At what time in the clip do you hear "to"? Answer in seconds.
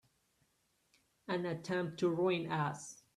1.99-2.09